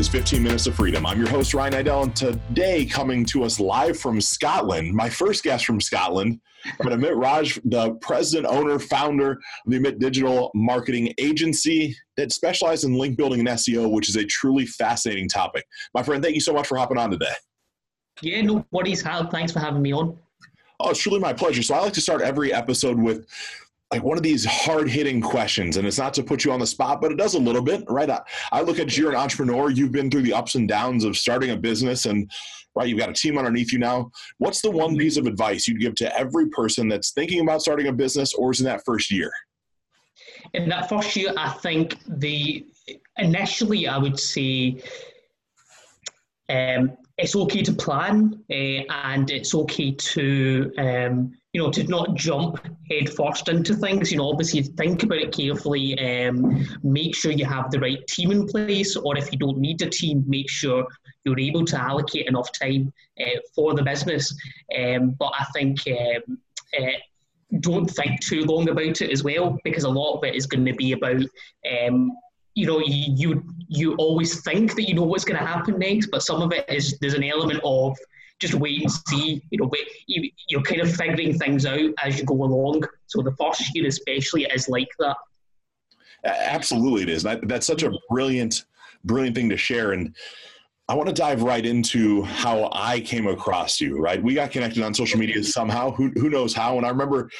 [0.00, 1.04] Is 15 Minutes of Freedom.
[1.04, 5.44] I'm your host, Ryan Idell, and today coming to us live from Scotland, my first
[5.44, 6.40] guest from Scotland,
[6.78, 12.84] but Amit Raj, the president, owner, founder of the Amit Digital Marketing Agency that specializes
[12.84, 15.66] in link building and SEO, which is a truly fascinating topic.
[15.92, 17.34] My friend, thank you so much for hopping on today.
[18.22, 19.28] Yeah, no worries, Hal.
[19.28, 20.18] Thanks for having me on.
[20.80, 21.62] Oh, it's truly my pleasure.
[21.62, 23.26] So I like to start every episode with
[23.90, 26.66] like one of these hard hitting questions and it's not to put you on the
[26.66, 28.08] spot but it does a little bit right?
[28.08, 28.20] I,
[28.52, 31.16] I, look at you you're an entrepreneur you've been through the ups and downs of
[31.16, 32.30] starting a business and
[32.74, 34.10] right you've got a team underneath you now.
[34.38, 37.88] What's the one piece of advice you'd give to every person that's thinking about starting
[37.88, 39.32] a business or is in that first year?
[40.54, 42.66] In that first year i think the
[43.18, 44.82] initially i would say
[46.48, 52.14] um, it's okay to plan uh, and it's okay to um, you know to not
[52.14, 52.58] jump
[52.90, 54.10] head first into things.
[54.10, 58.30] You know obviously think about it carefully um, make sure you have the right team
[58.30, 60.86] in place or if you don't need a team make sure
[61.24, 64.34] you're able to allocate enough time uh, for the business.
[64.78, 66.38] Um, but i think um,
[66.78, 66.98] uh,
[67.58, 70.64] don't think too long about it as well because a lot of it is going
[70.64, 71.22] to be about
[71.70, 72.12] um,
[72.54, 76.06] you know you, you you always think that you know what's going to happen next
[76.08, 77.96] but some of it is there's an element of
[78.40, 82.18] just wait and see you know wait, you, you're kind of figuring things out as
[82.18, 85.16] you go along so the first year especially is like that
[86.24, 88.64] absolutely it is that, that's such a brilliant
[89.04, 90.14] brilliant thing to share and
[90.88, 94.20] I want to dive right into how I came across you, right?
[94.20, 95.92] We got connected on social media somehow.
[95.92, 96.78] Who, who knows how?
[96.78, 97.30] And I remember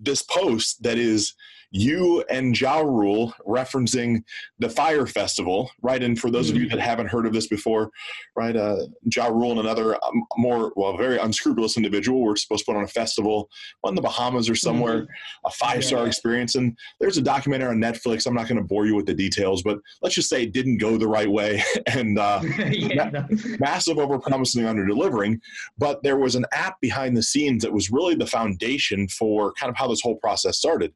[0.00, 1.34] this post that is
[1.70, 4.22] you and Ja Rule referencing
[4.58, 6.02] the Fyre Festival, right?
[6.02, 6.76] And for those of you mm-hmm.
[6.76, 7.90] that haven't heard of this before,
[8.34, 12.72] right, uh, Ja Rule and another um, more, well, very unscrupulous individual were supposed to
[12.72, 13.48] put on a festival
[13.84, 15.46] on the Bahamas or somewhere, mm-hmm.
[15.46, 16.06] a five star yeah.
[16.06, 16.54] experience.
[16.54, 18.26] And there's a documentary on Netflix.
[18.26, 20.78] I'm not going to bore you with the details, but let's just say it didn't
[20.78, 22.40] go the right way and uh,
[22.70, 23.10] yeah.
[23.10, 23.26] ma-
[23.58, 25.40] massive overpromising, under delivering.
[25.78, 29.70] But there was an app behind the scenes that was really the foundation for kind
[29.70, 30.92] of how this whole process started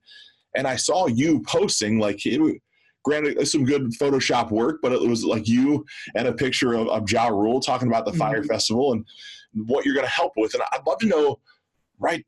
[0.54, 2.60] and I saw you posting like it,
[3.04, 5.84] granted some good Photoshop work, but it was like you
[6.14, 8.20] and a picture of, of Ja Rule talking about the mm-hmm.
[8.20, 9.04] Fyre Festival and
[9.66, 10.54] what you're going to help with.
[10.54, 11.38] And I'd love to know,
[11.98, 12.24] right,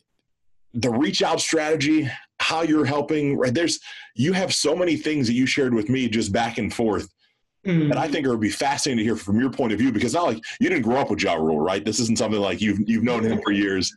[0.75, 2.11] the reach out strategy,
[2.41, 3.37] how you're helping.
[3.37, 3.79] Right, there's
[4.15, 7.09] you have so many things that you shared with me just back and forth.
[7.67, 7.93] Mm-hmm.
[7.93, 10.15] And I think it would be fascinating to hear from your point of view because
[10.15, 11.85] not like you didn't grow up with Ja Rule, right?
[11.85, 13.95] This isn't something like you've you've known him for years.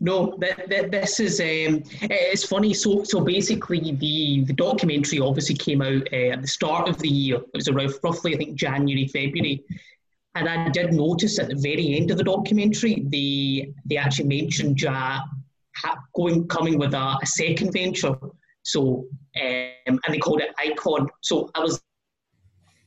[0.00, 2.74] No, that, that, this is um, it's funny.
[2.74, 7.08] So so basically, the the documentary obviously came out uh, at the start of the
[7.08, 7.36] year.
[7.36, 9.64] It was around roughly I think January February,
[10.34, 14.80] and I did notice at the very end of the documentary they they actually mentioned
[14.80, 15.20] Ja
[16.14, 18.16] going coming with a, a second venture.
[18.64, 19.06] So
[19.40, 21.08] um, and they called it Icon.
[21.22, 21.80] So I was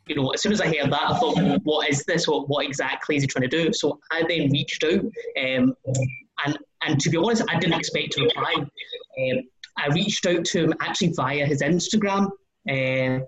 [0.09, 2.27] you know, as soon as I heard that, I thought, what is this?
[2.27, 3.71] What, what exactly is he trying to do?
[3.71, 5.05] So I then reached out
[5.39, 5.75] um,
[6.45, 8.53] and and to be honest, I didn't expect to reply.
[8.57, 9.41] Um,
[9.77, 12.29] I reached out to him actually via his Instagram.
[12.69, 13.25] Uh,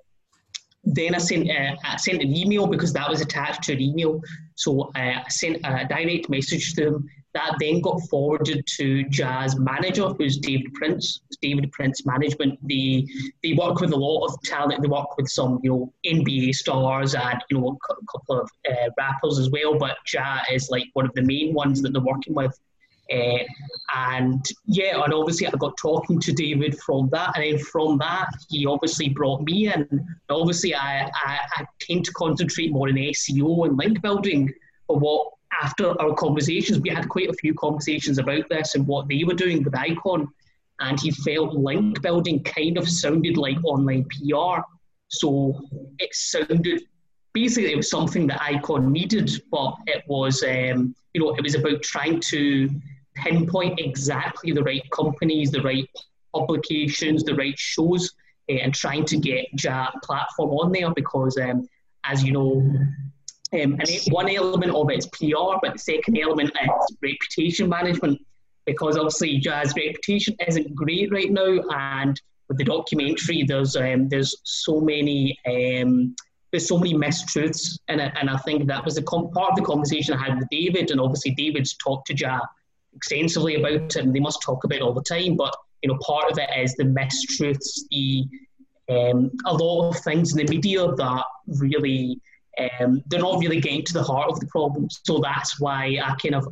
[0.83, 4.21] then I sent uh, I sent an email because that was attached to an email.
[4.55, 7.09] So uh, I sent a direct message to him.
[7.33, 11.21] That then got forwarded to Ja's manager, who's David Prince.
[11.29, 12.59] It's David Prince Management.
[12.67, 13.07] They
[13.43, 14.81] they work with a lot of talent.
[14.81, 18.89] They work with some you know NBA stars and you know a couple of uh,
[18.97, 19.77] rappers as well.
[19.77, 22.59] But Ja's is like one of the main ones that they're working with.
[23.13, 23.43] Uh,
[23.93, 28.29] and yeah, and obviously I got talking to David from that, and then from that
[28.49, 30.07] he obviously brought me in.
[30.29, 34.51] Obviously, I, I, I came to concentrate more on SEO and link building.
[34.87, 39.07] But what after our conversations, we had quite a few conversations about this and what
[39.07, 40.27] they were doing with Icon,
[40.79, 44.61] and he felt link building kind of sounded like online PR.
[45.09, 45.59] So
[45.99, 46.83] it sounded
[47.33, 51.55] basically it was something that Icon needed, but it was um, you know it was
[51.55, 52.69] about trying to
[53.21, 55.89] pinpoint exactly the right companies, the right
[56.33, 58.11] publications, the right shows,
[58.49, 61.67] uh, and trying to get Ja platform on there because, um,
[62.03, 62.61] as you know,
[63.53, 68.19] um, and one element of it is PR, but the second element is reputation management.
[68.65, 74.35] Because obviously Ja's reputation isn't great right now, and with the documentary, there's um, there's
[74.43, 76.15] so many um,
[76.51, 80.13] there's so many mistruths it, and I think that was com- part of the conversation
[80.13, 82.39] I had with David, and obviously David's talked to Ja
[82.93, 85.35] extensively about it, and they must talk about it all the time.
[85.35, 88.25] But you know, part of it is the mistruths, the
[88.89, 92.19] um, a lot of things in the media that really
[92.59, 94.87] um, they're not really getting to the heart of the problem.
[95.05, 96.47] So that's why I kind of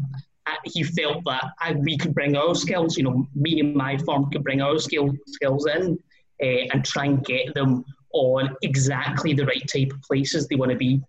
[0.64, 4.30] he felt that I, we could bring our skills, you know, me and my firm
[4.32, 5.98] could bring our skill, skills in
[6.42, 10.72] uh, and try and get them on exactly the right type of places they want
[10.72, 11.02] to be.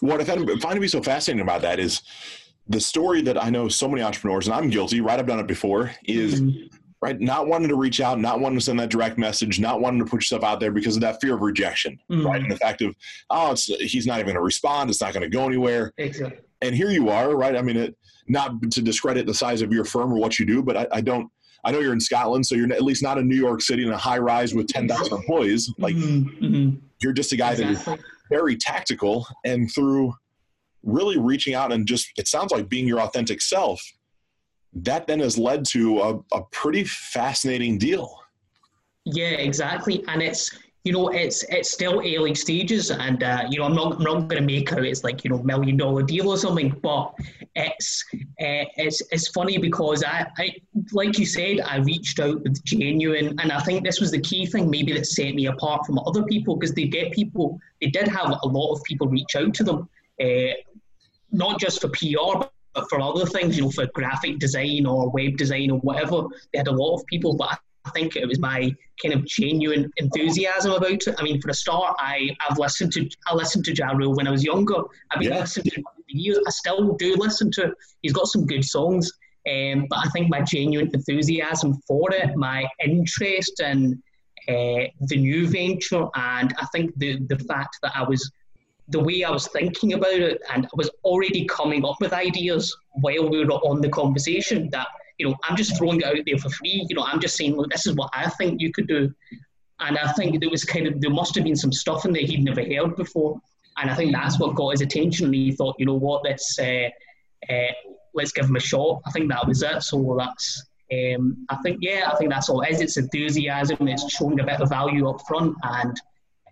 [0.00, 2.02] What I find, find to be so fascinating about that is
[2.68, 5.18] the story that I know so many entrepreneurs, and I'm guilty, right?
[5.18, 6.66] I've done it before, is mm-hmm.
[7.00, 10.04] right not wanting to reach out, not wanting to send that direct message, not wanting
[10.04, 12.26] to put yourself out there because of that fear of rejection, mm-hmm.
[12.26, 12.40] right?
[12.40, 12.94] And the fact of,
[13.30, 15.92] oh, he's not even going to respond, it's not going to go anywhere.
[15.98, 16.38] Exactly.
[16.60, 17.56] And here you are, right?
[17.56, 17.96] I mean, it,
[18.28, 21.00] not to discredit the size of your firm or what you do, but I, I
[21.00, 21.28] don't.
[21.64, 23.92] I know you're in Scotland, so you're at least not in New York City in
[23.92, 25.72] a high rise with 10,000 employees.
[25.78, 26.44] Like, mm-hmm.
[26.44, 26.76] mm-hmm.
[27.00, 27.74] you're just a guy exactly.
[27.76, 30.12] that is very tactical and through
[30.82, 33.80] really reaching out and just it sounds like being your authentic self
[34.74, 38.18] that then has led to a, a pretty fascinating deal.
[39.04, 40.04] Yeah exactly.
[40.08, 40.50] And it's
[40.84, 44.28] you know it's it's still early stages and uh, you know i'm not, I'm not
[44.28, 47.14] going to make out it's like you know million dollar deal or something but
[47.54, 50.54] it's uh, it's it's funny because I, I
[50.90, 54.44] like you said i reached out with genuine and i think this was the key
[54.44, 58.08] thing maybe that set me apart from other people because they get people they did
[58.08, 59.88] have a lot of people reach out to them
[60.20, 60.52] uh,
[61.32, 65.36] not just for PR, but for other things, you know, for graphic design or web
[65.36, 66.22] design or whatever.
[66.52, 69.90] They had a lot of people, but I think it was my kind of genuine
[69.96, 71.14] enthusiasm about it.
[71.18, 74.28] I mean, for a start, I I've listened to I listened to Ja Rule when
[74.28, 74.82] I was younger.
[75.10, 75.40] I've been yeah.
[75.40, 76.38] listening to him for years.
[76.46, 77.72] I still do listen to.
[78.02, 79.10] He's got some good songs,
[79.50, 84.00] um, but I think my genuine enthusiasm for it, my interest in
[84.48, 88.30] uh, the new venture, and I think the the fact that I was
[88.92, 92.76] the way I was thinking about it, and I was already coming up with ideas
[92.92, 96.38] while we were on the conversation that, you know, I'm just throwing it out there
[96.38, 96.86] for free.
[96.88, 99.12] You know, I'm just saying, look, this is what I think you could do.
[99.80, 102.22] And I think there was kind of, there must have been some stuff in there
[102.22, 103.40] he'd never heard before.
[103.78, 105.26] And I think that's what got his attention.
[105.26, 106.88] And he thought, you know what, let's, uh,
[107.50, 107.72] uh,
[108.14, 109.02] let's give him a shot.
[109.06, 109.82] I think that was it.
[109.82, 112.80] So that's, um, I think, yeah, I think that's all it is.
[112.80, 115.56] It's enthusiasm, it's showing a bit of value up front.
[115.62, 116.00] And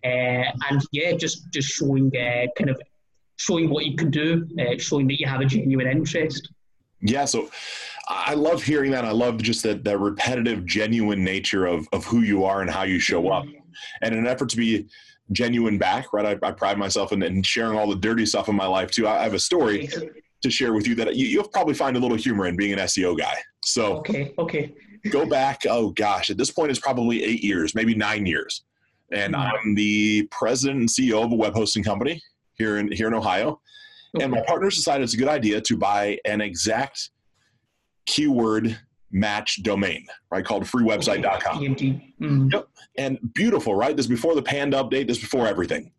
[0.03, 2.81] and yeah, just just showing uh, kind of
[3.37, 6.53] showing what you can do, uh, showing that you have a genuine interest.
[7.01, 7.51] Yeah, so
[8.09, 9.05] I love hearing that.
[9.05, 12.83] I love just that that repetitive, genuine nature of of who you are and how
[12.83, 13.47] you show up.
[14.03, 14.89] And in an effort to be
[15.33, 16.39] genuine back, right?
[16.43, 19.07] I, I pride myself in, in, sharing all the dirty stuff in my life too.
[19.07, 19.89] I, I have a story
[20.43, 22.81] to share with you that you, you'll probably find a little humor in being an
[22.81, 23.37] SEO guy.
[23.65, 24.75] So okay, okay.
[25.11, 25.63] go back.
[25.69, 28.65] Oh gosh, at this point, it's probably eight years, maybe nine years
[29.13, 29.69] and mm-hmm.
[29.69, 32.23] I'm the president and CEO of a web hosting company
[32.55, 33.61] here in here in Ohio.
[34.15, 34.25] Okay.
[34.25, 37.11] And my partners decided it's a good idea to buy an exact
[38.07, 38.79] keyword
[39.13, 40.45] match domain, right?
[40.45, 41.63] Called freewebsite.com.
[41.63, 42.49] Mm-hmm.
[42.53, 42.69] Yep.
[42.99, 43.97] And beautiful, right?
[43.97, 45.93] This before the Panda update, this before everything.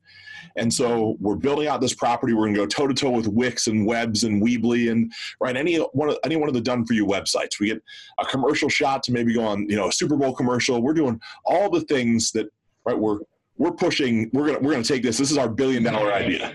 [0.57, 2.33] And so we're building out this property.
[2.33, 5.55] We're going to go toe to toe with Wix and Webs and Weebly and right
[5.55, 7.59] any one of any one of the done for you websites.
[7.59, 7.81] We get
[8.19, 10.81] a commercial shot to maybe go on, you know, a Super Bowl commercial.
[10.81, 12.47] We're doing all the things that
[12.85, 12.97] right?
[12.97, 13.19] We're
[13.57, 14.29] we're pushing.
[14.33, 15.17] We're gonna we're gonna take this.
[15.17, 16.53] This is our billion dollar idea.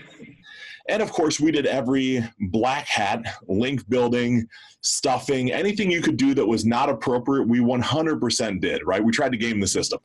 [0.89, 4.47] And of course, we did every black hat, link building,
[4.81, 9.03] stuffing, anything you could do that was not appropriate, we 100% did, right?
[9.03, 9.99] We tried to game the system.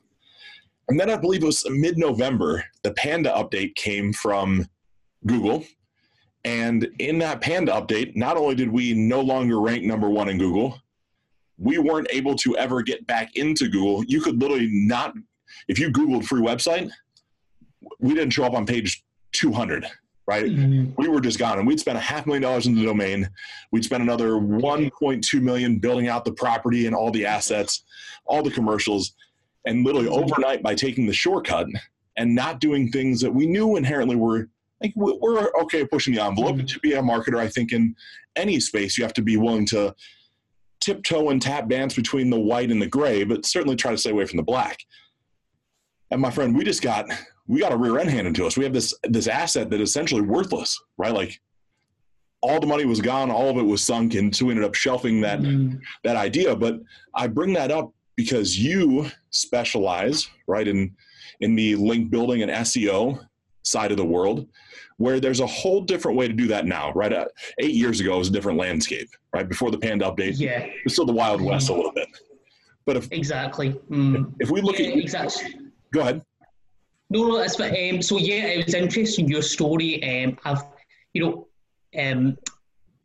[0.89, 4.67] And then I believe it was mid November, the Panda update came from
[5.25, 5.63] Google.
[6.43, 10.37] And in that Panda update, not only did we no longer rank number one in
[10.37, 10.77] Google,
[11.57, 14.03] we weren't able to ever get back into Google.
[14.03, 15.13] You could literally not
[15.67, 16.89] if you Googled free website,
[17.99, 19.85] we didn't show up on page 200
[20.25, 20.45] right?
[20.45, 20.93] Mm-hmm.
[20.97, 23.29] We were just gone, and we'd spent a half million dollars in the domain.
[23.71, 27.83] We'd spent another 1.2 million building out the property and all the assets,
[28.25, 29.13] all the commercials,
[29.65, 30.23] and literally mm-hmm.
[30.23, 31.67] overnight by taking the shortcut
[32.17, 34.49] and not doing things that we knew inherently were
[34.81, 36.57] like we're okay pushing the envelope.
[36.57, 36.65] Mm-hmm.
[36.65, 37.95] To be a marketer, I think in
[38.35, 39.95] any space you have to be willing to
[40.81, 44.11] tiptoe and tap dance between the white and the gray, but certainly try to stay
[44.11, 44.79] away from the black.
[46.13, 47.07] And my friend, we just got
[47.47, 48.55] we got a rear end handed to us.
[48.55, 51.11] We have this this asset that is essentially worthless, right?
[51.11, 51.41] Like
[52.41, 54.75] all the money was gone, all of it was sunk, and so we ended up
[54.75, 55.79] shelving that mm.
[56.03, 56.55] that idea.
[56.55, 56.79] But
[57.15, 60.95] I bring that up because you specialize, right, in
[61.39, 63.27] in the link building and SEO
[63.63, 64.47] side of the world,
[64.97, 67.11] where there's a whole different way to do that now, right?
[67.11, 67.25] Uh,
[67.57, 69.49] eight years ago, it was a different landscape, right?
[69.49, 72.07] Before the Panda update, yeah, it's still the Wild West a little bit.
[72.85, 74.31] But if exactly, mm.
[74.39, 75.55] if we look yeah, at exactly
[75.93, 76.21] Go ahead.
[77.09, 77.95] No, no, that's fine.
[77.95, 80.03] Um, so yeah, it was interesting your story.
[80.03, 80.63] Um, I've,
[81.13, 81.47] you know,
[82.01, 82.37] um,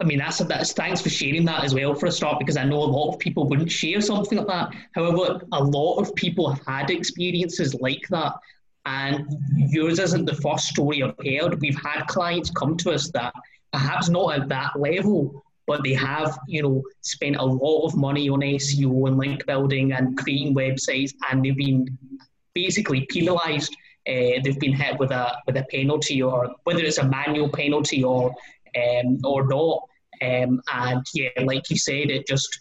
[0.01, 2.65] I mean that's that's thanks for sharing that as well for a start because I
[2.65, 4.71] know a lot of people wouldn't share something like that.
[4.93, 8.33] However, a lot of people have had experiences like that,
[8.87, 9.27] and
[9.57, 11.61] yours isn't the first story I've heard.
[11.61, 13.35] We've had clients come to us that
[13.73, 18.31] perhaps not at that level, but they have, you know, spent a lot of money
[18.31, 21.99] on SEO and link building and creating websites, and they've been
[22.55, 23.75] basically penalised.
[24.09, 28.03] Uh, they've been hit with a with a penalty, or whether it's a manual penalty
[28.03, 28.35] or
[28.77, 29.83] um, or not.
[30.21, 32.61] Um, and yeah, like you said, it just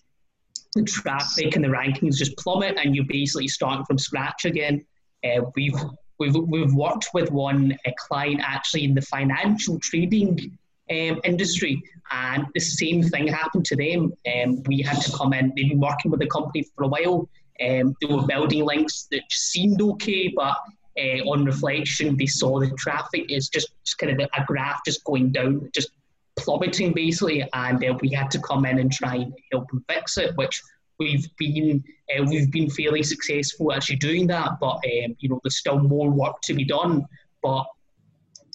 [0.76, 4.86] the traffic and the rankings just plummet, and you're basically starting from scratch again.
[5.24, 5.80] Uh, we've
[6.20, 10.58] we've we've worked with one a client actually in the financial trading
[10.90, 14.14] um, industry, and the same thing happened to them.
[14.36, 15.54] Um, we had to come in.
[15.56, 17.30] They've been working with the company for a while.
[17.62, 20.58] Um, they were building links that seemed okay, but
[20.98, 25.04] uh, on reflection, they saw the traffic is just, just kind of a graph just
[25.04, 25.90] going down, just
[26.38, 30.18] plummeting basically, and uh, we had to come in and try and help them fix
[30.18, 30.62] it, which
[31.00, 31.84] we've been
[32.18, 34.60] uh, we've been fairly successful actually doing that.
[34.60, 37.06] But um, you know, there's still more work to be done.
[37.44, 37.66] But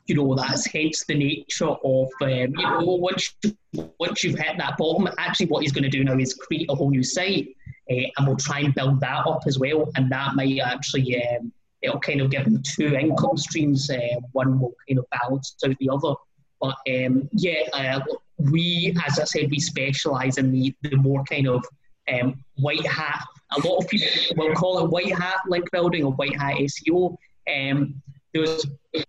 [0.07, 3.35] you know, that's hence the nature of um, you know once
[3.99, 6.75] once you've hit that bottom, actually what he's going to do now is create a
[6.75, 7.49] whole new site,
[7.93, 11.23] uh, and we'll try and build that up as well, and that might actually.
[11.23, 13.91] Um, it'll kind of give him two income streams.
[13.91, 16.15] Uh, one will kind of balance out the other.
[16.61, 18.01] But um, yeah, uh,
[18.39, 21.65] we, as I said, we specialise in the, the more kind of
[22.13, 23.25] um, white hat.
[23.57, 27.17] A lot of people will call it white hat link building or white hat SEO.
[27.53, 28.01] Um,
[28.33, 28.65] there's,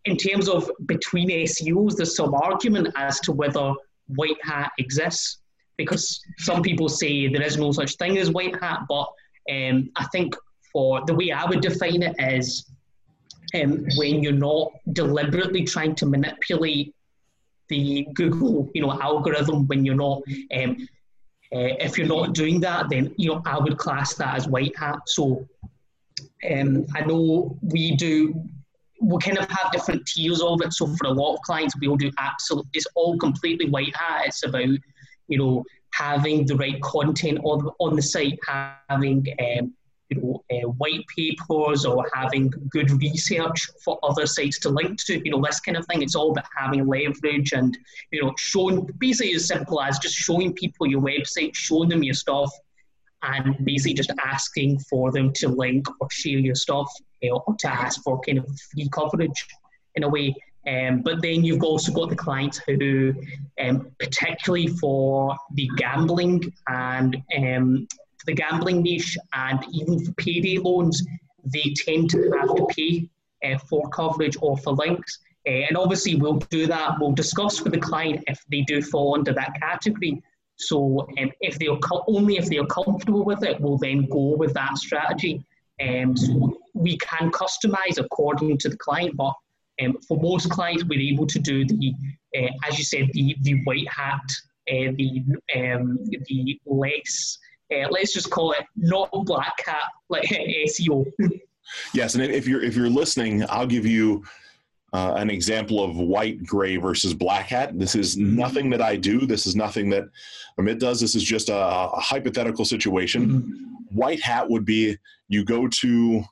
[0.06, 3.74] in terms of between SEOs, there's some argument as to whether
[4.08, 5.38] white hat exists
[5.78, 9.08] because some people say there is no such thing as white hat, but
[9.52, 10.36] um, I think
[10.72, 12.66] for the way I would define it is
[13.54, 16.94] um, when you're not deliberately trying to manipulate
[17.70, 20.22] the Google, you know, algorithm, when you're not,
[20.56, 20.88] um,
[21.54, 24.76] uh, if you're not doing that, then you know I would class that as white
[24.78, 25.00] hat.
[25.06, 25.48] So
[26.50, 28.44] um, I know we do.
[29.02, 30.72] We kind of have different tiers of it.
[30.74, 32.66] So for a lot of clients, we'll do absolute.
[32.74, 34.24] It's all completely white hat.
[34.26, 34.70] It's about
[35.28, 35.64] you know
[35.94, 38.40] having the right content on on the site,
[38.90, 39.74] having um,
[40.10, 45.22] you know, uh, white papers or having good research for other sites to link to,
[45.24, 46.02] you know, this kind of thing.
[46.02, 47.78] It's all about having leverage and,
[48.12, 52.14] you know, showing, basically as simple as just showing people your website, showing them your
[52.14, 52.52] stuff,
[53.24, 57.56] and basically just asking for them to link or share your stuff you know, or
[57.60, 59.48] to ask for kind of free coverage
[59.96, 60.36] in a way.
[60.68, 63.14] Um, but then you've also got the clients who,
[63.60, 70.58] um, particularly for the gambling and um, for the gambling niche and even for payday
[70.58, 71.06] loans,
[71.46, 73.10] they tend to have to pay
[73.44, 75.20] uh, for coverage or for links.
[75.46, 76.96] Uh, and obviously, we'll do that.
[77.00, 80.24] We'll discuss with the client if they do fall under that category.
[80.56, 84.38] So, um, if they are only if they are comfortable with it, we'll then go
[84.38, 85.46] with that strategy.
[85.82, 89.34] Um, so we can customize according to the client, but
[89.82, 91.94] um, for most clients, we're able to do the,
[92.38, 94.22] uh, as you said, the the white hat,
[94.70, 95.24] uh, the
[95.56, 97.38] um, the less
[97.74, 100.24] uh, let's just call it not black hat like
[100.68, 101.06] SEO.
[101.94, 104.24] yes, and if you're if you're listening, I'll give you
[104.94, 107.78] uh, an example of white, gray versus black hat.
[107.78, 108.36] This is mm-hmm.
[108.36, 109.26] nothing that I do.
[109.26, 110.04] This is nothing that
[110.60, 111.00] Amit does.
[111.00, 113.28] This is just a, a hypothetical situation.
[113.28, 113.98] Mm-hmm.
[113.98, 114.98] White hat would be
[115.30, 116.24] you go to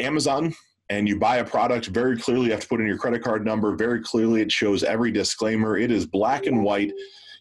[0.00, 0.54] Amazon
[0.90, 3.44] and you buy a product very clearly you have to put in your credit card
[3.44, 6.92] number very clearly it shows every disclaimer it is black and white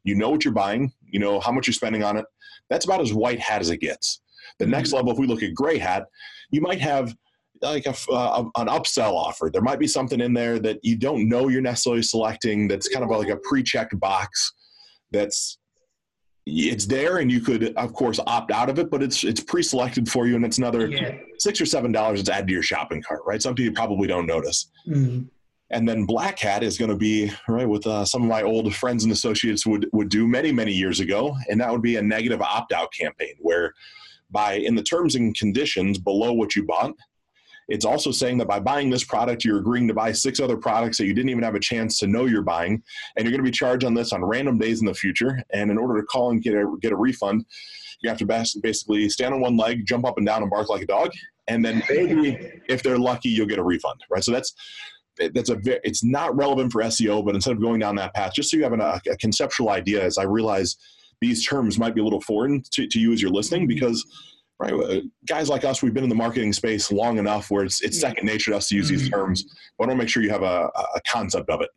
[0.03, 2.25] you know what you're buying you know how much you're spending on it
[2.69, 4.21] that's about as white hat as it gets.
[4.59, 4.97] The next mm-hmm.
[4.97, 6.05] level, if we look at gray hat,
[6.51, 7.15] you might have
[7.61, 9.49] like a, uh, an upsell offer.
[9.51, 12.67] There might be something in there that you don't know you're necessarily selecting.
[12.67, 14.53] That's kind of like a pre-checked box.
[15.11, 15.59] That's
[16.45, 20.09] it's there, and you could, of course, opt out of it, but it's it's pre-selected
[20.09, 21.17] for you, and it's another yeah.
[21.39, 23.21] six or seven dollars to add to your shopping cart.
[23.25, 23.41] Right?
[23.41, 24.69] Something you probably don't notice.
[24.87, 25.23] Mm-hmm.
[25.69, 28.75] And then Black Hat is going to be right with uh, some of my old
[28.75, 32.01] friends and associates would would do many many years ago, and that would be a
[32.01, 33.73] negative opt out campaign where,
[34.29, 36.93] by in the terms and conditions below what you bought,
[37.69, 40.97] it's also saying that by buying this product, you're agreeing to buy six other products
[40.97, 42.83] that you didn't even have a chance to know you're buying,
[43.15, 45.41] and you're going to be charged on this on random days in the future.
[45.51, 47.45] And in order to call and get a get a refund,
[48.01, 50.83] you have to basically stand on one leg, jump up and down, and bark like
[50.83, 51.11] a dog.
[51.47, 54.23] And then maybe, if they're lucky, you'll get a refund, right?
[54.23, 54.53] So that's
[55.33, 58.49] that's a it's not relevant for SEO, but instead of going down that path, just
[58.49, 60.75] so you have an, a, a, conceptual idea, as I realize
[61.21, 64.03] these terms might be a little foreign to, to you as you're listening, because
[64.59, 67.99] right, guys like us, we've been in the marketing space long enough where it's it's
[67.99, 69.15] second nature to us to use these mm-hmm.
[69.15, 69.43] terms.
[69.77, 71.69] But I want to make sure you have a, a concept of it.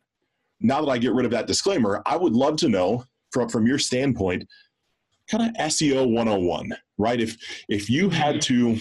[0.59, 3.67] Now that I get rid of that disclaimer, I would love to know from from
[3.67, 4.47] your standpoint,
[5.29, 7.19] kind of SEO 101, right?
[7.19, 7.37] If
[7.69, 8.77] if you had to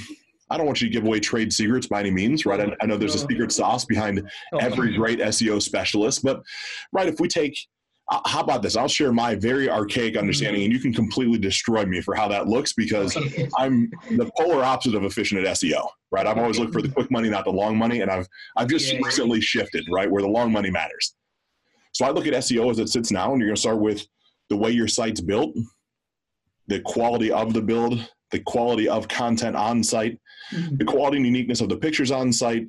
[0.50, 2.60] I don't want you to give away trade secrets by any means, right?
[2.60, 6.40] I, I know there's a secret sauce behind every great SEO specialist, but
[6.92, 7.58] right, if we take
[8.08, 8.76] uh, how about this?
[8.76, 12.46] I'll share my very archaic understanding, and you can completely destroy me for how that
[12.46, 13.16] looks because
[13.58, 15.88] I'm the polar opposite of efficient at SEO.
[16.12, 16.26] Right?
[16.26, 18.92] I've always looked for the quick money, not the long money, and I've I've just
[18.92, 19.00] yeah.
[19.02, 21.14] recently shifted right where the long money matters.
[21.92, 24.06] So I look at SEO as it sits now, and you're going to start with
[24.50, 25.56] the way your site's built,
[26.68, 30.20] the quality of the build, the quality of content on site,
[30.52, 30.76] mm-hmm.
[30.76, 32.68] the quality and uniqueness of the pictures on site,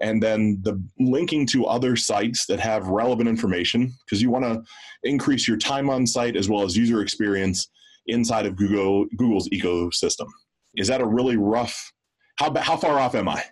[0.00, 4.62] and then the linking to other sites that have relevant information because you want to
[5.02, 7.68] increase your time on site as well as user experience
[8.06, 10.26] inside of Google Google's ecosystem.
[10.76, 11.92] Is that a really rough?
[12.36, 13.42] How how far off am I?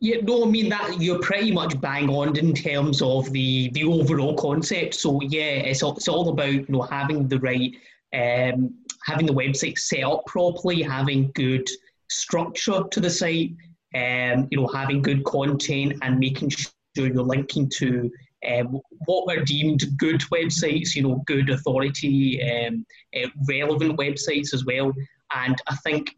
[0.00, 3.84] Yeah, no, I mean that you're pretty much bang on in terms of the the
[3.84, 4.94] overall concept.
[4.94, 7.72] So yeah, it's all, it's all about you know having the right
[8.12, 11.68] um, having the website set up properly, having good
[12.10, 13.52] structure to the site,
[13.94, 18.10] um, you know, having good content and making sure you're linking to
[18.50, 22.84] um, what are deemed good websites, you know, good authority, um,
[23.16, 24.92] uh, relevant websites as well.
[25.34, 26.16] And I think,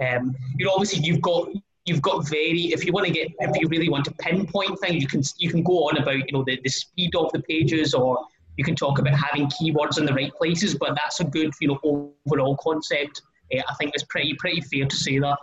[0.00, 1.48] um, you know, obviously you've got
[1.84, 5.02] you've got very if you want to get if you really want to pinpoint things,
[5.02, 7.94] you can you can go on about you know the, the speed of the pages
[7.94, 8.24] or
[8.56, 11.68] you can talk about having keywords in the right places, but that's a good you
[11.68, 13.22] know overall concept.
[13.54, 15.38] Uh, I think it's pretty pretty fair to say that.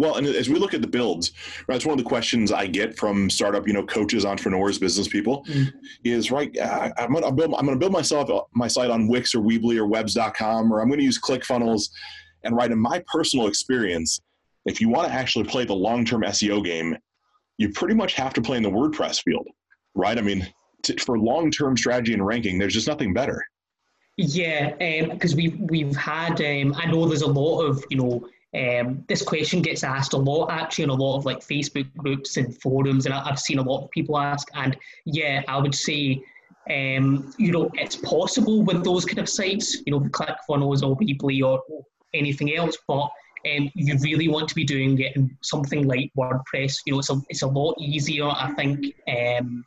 [0.00, 1.32] Well, and as we look at the builds,
[1.68, 5.06] right, that's one of the questions I get from startup, you know, coaches, entrepreneurs, business
[5.06, 5.70] people, mm.
[6.04, 6.56] is right.
[6.56, 7.54] Uh, I'm gonna build.
[7.58, 10.88] I'm gonna build myself uh, my site on Wix or Weebly or Webs.com, or I'm
[10.88, 11.90] gonna use ClickFunnels.
[12.44, 14.22] And right, in my personal experience,
[14.64, 16.96] if you want to actually play the long-term SEO game,
[17.58, 19.46] you pretty much have to play in the WordPress field,
[19.94, 20.16] right?
[20.16, 20.50] I mean,
[20.84, 23.44] to, for long-term strategy and ranking, there's just nothing better.
[24.16, 24.70] Yeah,
[25.12, 26.40] because um, we've we've had.
[26.40, 28.26] Um, I know there's a lot of you know
[28.56, 32.36] um, this question gets asked a lot actually in a lot of like Facebook groups
[32.36, 34.48] and forums, and I've seen a lot of people ask.
[34.54, 36.22] And yeah, I would say,
[36.68, 41.44] um, you know, it's possible with those kind of sites, you know, ClickFunnels or Weebly
[41.44, 41.62] or
[42.12, 43.08] anything else, but
[43.46, 46.78] um, you really want to be doing it in something like WordPress.
[46.86, 49.64] You know, it's a, it's a lot easier, I think, um,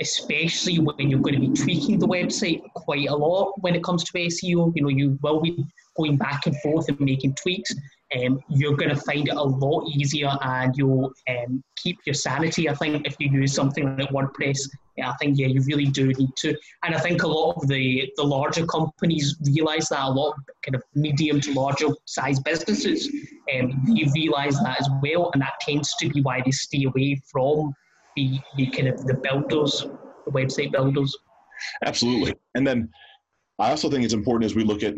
[0.00, 4.04] especially when you're going to be tweaking the website quite a lot when it comes
[4.04, 4.72] to SEO.
[4.74, 7.74] You know, you will be going back and forth and making tweaks
[8.14, 12.68] um, you're going to find it a lot easier and you'll um, keep your sanity.
[12.68, 16.08] I think if you use something like WordPress, yeah, I think yeah, you really do
[16.08, 16.56] need to.
[16.84, 20.74] And I think a lot of the the larger companies realize that a lot kind
[20.74, 23.08] of medium to larger size businesses,
[23.54, 27.20] um, they realize that as well, and that tends to be why they stay away
[27.30, 27.74] from
[28.16, 29.84] the the kind of the builders,
[30.24, 31.14] the website builders.
[31.84, 32.88] Absolutely, and then
[33.58, 34.94] I also think it's important as we look at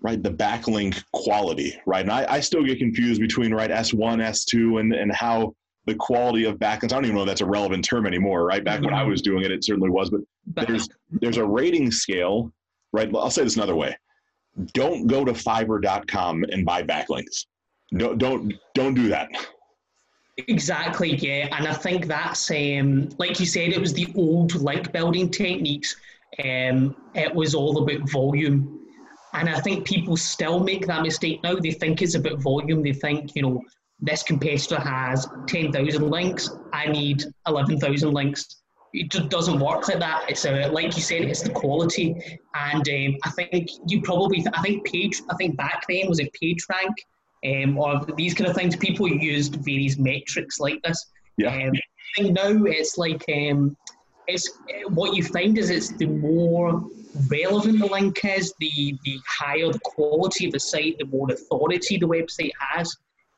[0.00, 2.02] right the backlink quality right?
[2.02, 5.54] And I, I still get confused between right s1 s2 and and how
[5.86, 8.64] the quality of backlinks i don't even know if that's a relevant term anymore right?
[8.64, 12.52] Back when i was doing it it certainly was but there's there's a rating scale
[12.92, 13.10] right?
[13.14, 13.96] I'll say this another way.
[14.72, 17.46] Don't go to fiverr.com and buy backlinks.
[17.96, 19.28] Don't don't don't do that.
[20.46, 24.92] Exactly yeah and i think that's um like you said it was the old link
[24.92, 25.96] building techniques.
[26.44, 28.77] Um it was all about volume
[29.34, 31.56] and I think people still make that mistake now.
[31.56, 32.82] They think it's about volume.
[32.82, 33.62] They think, you know,
[34.00, 36.50] this competitor has 10,000 links.
[36.72, 38.62] I need 11,000 links.
[38.94, 40.24] It just doesn't work like that.
[40.28, 42.16] It's a, like you said, it's the quality.
[42.54, 46.34] And um, I think you probably, I think page, I think back then was it
[46.42, 48.76] PageRank um, or these kind of things.
[48.76, 51.04] People used various metrics like this.
[51.36, 51.54] Yeah.
[51.54, 53.76] Um, I think now it's like, um,
[54.26, 56.88] it's what you find is it's the more
[57.28, 61.96] relevant the link is, the, the higher the quality of the site, the more authority
[61.96, 62.94] the website has,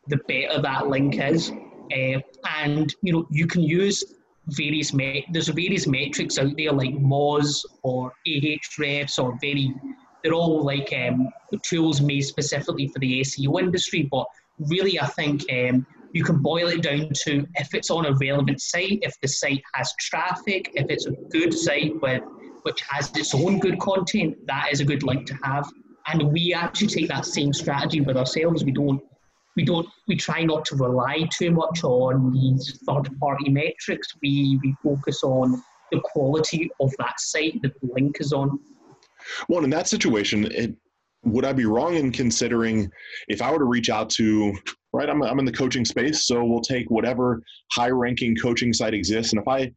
[0.08, 1.50] the better that link is.
[1.92, 2.20] Uh,
[2.58, 4.04] and you know you can use
[4.46, 9.74] various met- there's various metrics out there like Moz or Ahrefs or very
[10.22, 11.28] they're all like um,
[11.62, 14.08] tools made specifically for the SEO industry.
[14.10, 14.26] But
[14.58, 18.60] really, I think um, you can boil it down to if it's on a relevant
[18.60, 22.22] site, if the site has traffic, if it's a good site with
[22.62, 25.68] which has its own good content, that is a good link to have.
[26.06, 28.64] And we actually take that same strategy with ourselves.
[28.64, 29.02] We don't
[29.56, 34.08] we don't we try not to rely too much on these third party metrics.
[34.22, 38.58] We we focus on the quality of that site that the link is on.
[39.48, 40.74] Well, in that situation, it,
[41.24, 42.90] would I be wrong in considering
[43.28, 44.54] if I were to reach out to
[44.92, 45.08] right?
[45.08, 47.42] I'm, I'm in the coaching space, so we'll take whatever
[47.72, 49.32] high ranking coaching site exists.
[49.32, 49.72] And if I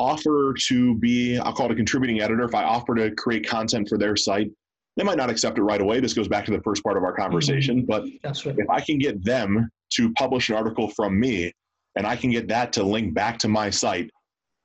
[0.00, 3.88] offer to be, I'll call it a contributing editor, if I offer to create content
[3.88, 4.50] for their site,
[4.96, 6.00] they might not accept it right away.
[6.00, 7.82] This goes back to the first part of our conversation.
[7.82, 7.86] Mm-hmm.
[7.86, 8.02] But
[8.46, 8.58] right.
[8.58, 11.52] if I can get them to publish an article from me
[11.96, 14.10] and I can get that to link back to my site,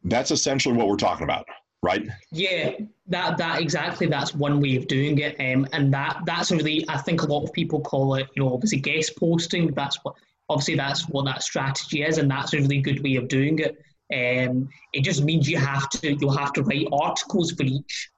[0.06, 1.46] that's essentially what we're talking about,
[1.84, 2.08] right?
[2.32, 2.72] Yeah.
[3.08, 6.84] That that exactly that's one way of doing it, um, and that that's a really
[6.90, 9.72] I think a lot of people call it you know obviously guest posting.
[9.76, 10.16] That's what
[10.50, 13.78] obviously that's what that strategy is, and that's a really good way of doing it.
[14.14, 18.12] Um, it just means you have to you'll have to write articles for each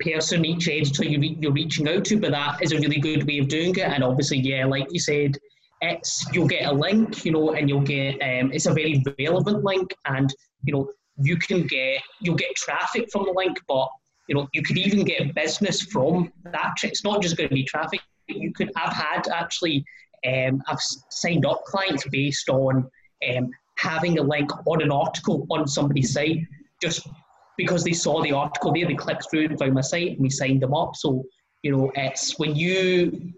[0.00, 3.26] person, each editor you re- you're reaching out to, but that is a really good
[3.26, 3.80] way of doing it.
[3.80, 5.38] And obviously, yeah, like you said,
[5.80, 9.64] it's you'll get a link, you know, and you'll get um, it's a very relevant
[9.64, 10.32] link, and
[10.64, 10.90] you know
[11.22, 13.88] you can get you'll get traffic from the link, but
[14.28, 16.74] you know you could even get business from that.
[16.82, 18.00] It's not just going to be traffic.
[18.28, 18.70] You could.
[18.76, 19.84] I've had actually.
[20.26, 22.90] Um, I've signed up clients based on
[23.26, 26.46] um, having a link on an article on somebody's site
[26.82, 27.08] just
[27.56, 30.30] because they saw the article there, they clicked through and found my site and we
[30.30, 30.96] signed them up.
[30.96, 31.24] So,
[31.62, 33.32] you know, it's when you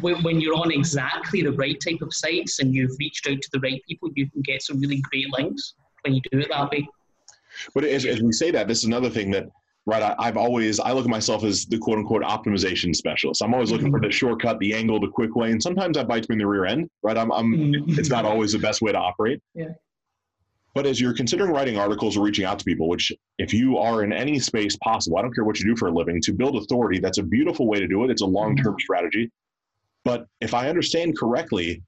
[0.00, 3.60] when you're on exactly the right type of sites and you've reached out to the
[3.60, 6.88] right people, you can get some really great links when you do it that way.
[7.74, 9.48] But as, as we say that, this is another thing that,
[9.86, 13.42] right, I, have always, I look at myself as the quote unquote optimization specialist.
[13.42, 13.96] I'm always looking mm-hmm.
[13.96, 15.50] for the shortcut, the angle, the quick way.
[15.50, 17.16] And sometimes that bites me in the rear end, right?
[17.16, 17.98] I'm, I'm mm-hmm.
[17.98, 19.40] it's not always the best way to operate.
[19.54, 19.70] Yeah.
[20.74, 24.04] But as you're considering writing articles or reaching out to people, which if you are
[24.04, 26.56] in any space possible, I don't care what you do for a living, to build
[26.56, 28.10] authority, that's a beautiful way to do it.
[28.10, 28.80] It's a long term mm-hmm.
[28.80, 29.30] strategy.
[30.04, 31.82] But if I understand correctly,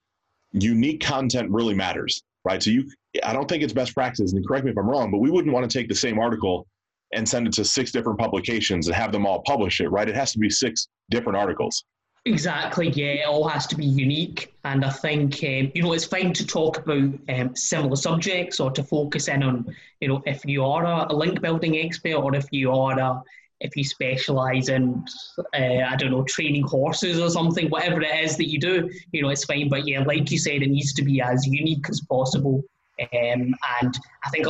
[0.52, 2.62] unique content really matters, right?
[2.62, 2.90] So you,
[3.22, 5.55] I don't think it's best practice, and correct me if I'm wrong, but we wouldn't
[5.55, 6.66] want to take the same article
[7.12, 10.09] and send it to six different publications and have them all publish it, right?
[10.09, 11.85] It has to be six different articles.
[12.25, 14.55] Exactly, yeah, it all has to be unique.
[14.64, 18.70] And I think, um, you know, it's fine to talk about um, similar subjects or
[18.70, 22.35] to focus in on, you know, if you are a, a link building expert or
[22.37, 23.22] if you are a,
[23.61, 25.05] if you specialize in,
[25.38, 29.22] uh, I don't know, training horses or something, whatever it is that you do, you
[29.22, 29.68] know, it's fine.
[29.68, 32.62] But yeah, like you said, it needs to be as unique as possible.
[33.01, 34.46] Um, and I think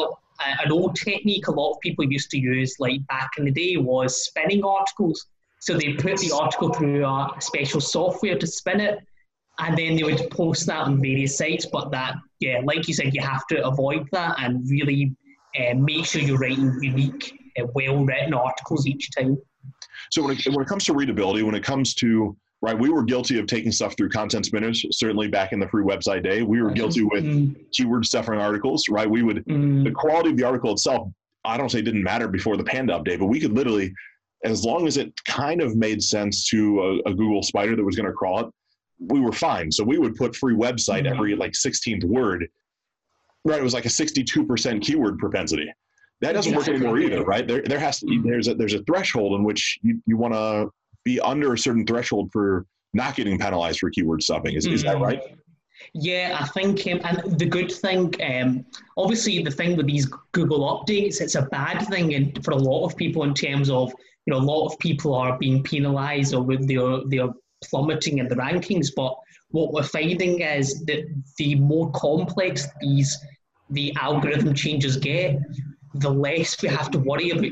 [0.64, 3.76] an old technique a lot of people used to use, like back in the day,
[3.76, 5.26] was spinning articles.
[5.61, 8.98] So they put the article through a special software to spin it,
[9.59, 11.66] and then they would post that on various sites.
[11.66, 15.14] But that, yeah, like you said, you have to avoid that and really
[15.59, 19.38] uh, make sure you're writing unique, uh, well-written articles each time.
[20.11, 23.03] So when it, when it comes to readability, when it comes to right, we were
[23.03, 24.85] guilty of taking stuff through content spinners.
[24.92, 27.55] Certainly back in the free website day, we were guilty with mm.
[27.72, 28.85] keyword stuffing articles.
[28.88, 29.85] Right, we would mm.
[29.85, 31.09] the quality of the article itself.
[31.44, 33.92] I don't say didn't matter before the Panda update, but we could literally
[34.44, 37.96] as long as it kind of made sense to a, a Google spider that was
[37.96, 38.46] going to crawl it,
[38.98, 39.70] we were fine.
[39.70, 41.14] So we would put free website mm-hmm.
[41.14, 42.48] every like 16th word.
[43.44, 45.72] Right, it was like a 62% keyword propensity.
[46.20, 47.46] That doesn't work anymore either, right?
[47.46, 50.35] There, there has to be, there's a there's a threshold in which you, you want
[50.35, 50.70] to
[51.04, 54.54] be under a certain threshold for not getting penalized for keyword stuffing.
[54.54, 54.74] Is, mm-hmm.
[54.74, 55.04] is that mm-hmm.
[55.04, 55.22] right?
[55.94, 58.64] Yeah, I think, um, and the good thing, um,
[58.96, 62.86] obviously, the thing with these Google updates, it's a bad thing in, for a lot
[62.86, 63.92] of people in terms of
[64.26, 67.32] you know, a lot of people are being penalised or they're, they're
[67.64, 68.88] plummeting in the rankings.
[68.94, 69.14] But
[69.50, 71.04] what we're finding is that
[71.38, 73.16] the more complex these
[73.70, 75.38] the algorithm changes get,
[75.94, 77.50] the less we have to worry about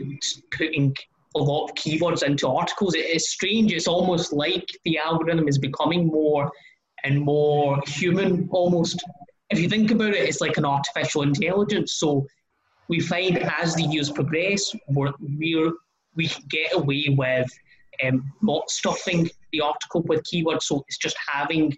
[0.53, 0.95] putting
[1.37, 2.95] a lot of keywords into articles.
[2.95, 3.73] It is strange.
[3.73, 6.51] It's almost like the algorithm is becoming more
[7.05, 9.03] and more human almost.
[9.51, 11.95] If you think about it, it's like an artificial intelligence.
[11.95, 12.27] So
[12.89, 15.73] we find as the years progress, we're, we're
[16.17, 17.49] we get away with
[18.05, 20.63] um, not stuffing the article with keywords.
[20.63, 21.77] So it's just having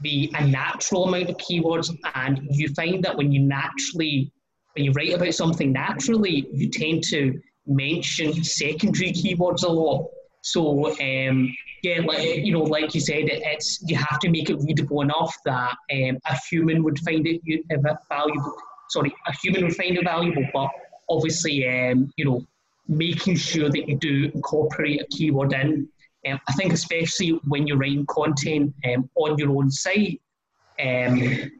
[0.00, 4.32] the a natural amount of keywords, and you find that when you naturally
[4.74, 10.08] when you write about something naturally, you tend to mention secondary keywords a lot.
[10.42, 14.50] So um, yeah, like you know, like you said, it, it's you have to make
[14.50, 17.40] it readable enough that um, a human would find it
[18.08, 18.56] valuable.
[18.90, 20.68] Sorry, a human would find it valuable, but
[21.08, 22.44] obviously, um, you know,
[22.88, 25.88] making sure that you do incorporate a keyword in.
[26.28, 30.20] Um, I think especially when you're writing content um, on your own site
[30.80, 31.50] um,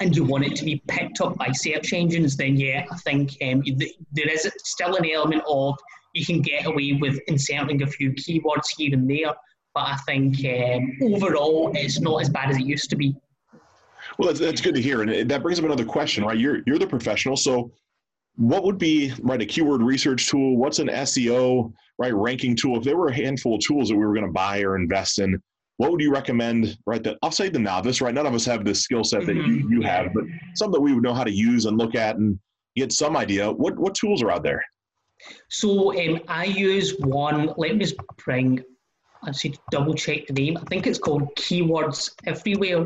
[0.00, 3.36] and you want it to be picked up by search engines, then yeah, I think
[3.42, 3.62] um,
[4.12, 5.76] there is still an element of
[6.14, 9.34] you can get away with inserting a few keywords here and there,
[9.74, 13.14] but I think um, overall it's not as bad as it used to be.
[14.18, 16.38] Well, that's, that's good to hear, and that brings up another question, right?
[16.38, 17.70] You're you're the professional, so
[18.36, 22.84] what would be right a keyword research tool what's an seo right ranking tool if
[22.84, 25.40] there were a handful of tools that we were going to buy or invest in
[25.78, 28.14] what would you recommend right that i'll say the novice right?
[28.14, 29.70] None of us have the skill set that mm-hmm.
[29.70, 32.16] you, you have but some that we would know how to use and look at
[32.16, 32.38] and
[32.76, 33.50] get some idea.
[33.50, 34.64] What what tools are out there?
[35.48, 38.62] So um, i use one let me just bring
[39.24, 40.56] i see to double check the name.
[40.56, 42.84] I think it's called keywords everywhere.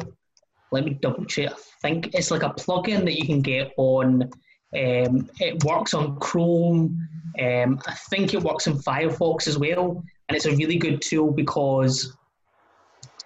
[0.72, 1.52] Let me double check.
[1.52, 4.30] I think it's like a plugin that you can get on
[4.72, 6.96] Um, it works on Chrome.
[7.40, 11.32] Um, I think it works in Firefox as well, and it's a really good tool
[11.32, 12.16] because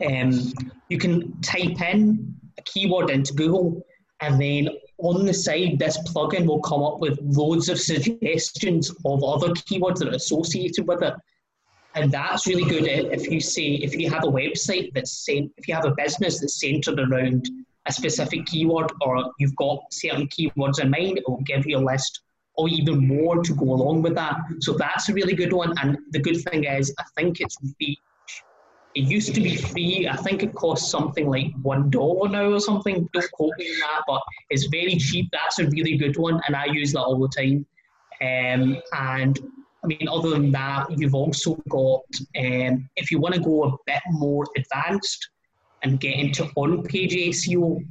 [0.06, 0.52] um,
[0.88, 3.84] you can type in a keyword into Google,
[4.20, 9.24] and then on the side, this plugin will come up with loads of suggestions of
[9.24, 11.14] other keywords that are associated with it.
[11.94, 15.74] And that's really good if you say, if you have a website that's if you
[15.74, 17.48] have a business that's centered around
[17.86, 21.84] a specific keyword or you've got certain keywords in mind, it will give you a
[21.84, 22.22] list
[22.56, 24.36] or even more to go along with that.
[24.60, 25.74] So that's a really good one.
[25.82, 27.98] And the good thing is, I think it's free.
[28.94, 30.08] It used to be free.
[30.08, 33.08] I think it costs something like one dollar now or something.
[33.12, 35.28] Don't quote me on that, but it's very cheap.
[35.32, 37.66] That's a really good one, and I use that all the time.
[38.22, 39.38] Um, and
[39.82, 42.04] I mean, other than that, you've also got,
[42.38, 45.28] um, if you want to go a bit more advanced
[45.82, 47.84] and get into on page SEO,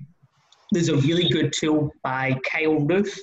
[0.72, 3.16] there's a really good tool by Kyle Roof.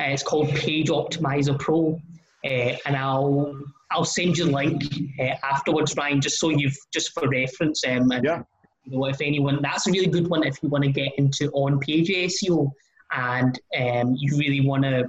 [0.00, 2.00] Uh, it's called Page Optimizer Pro.
[2.44, 3.54] Uh, and I'll
[3.90, 4.82] I'll send you the link
[5.20, 7.82] uh, afterwards, Ryan, just so you've just for reference.
[7.86, 8.42] Um, and, yeah.
[8.84, 11.50] You know, if anyone, that's a really good one if you want to get into
[11.50, 12.70] on-page SEO
[13.12, 15.08] and um, you really want to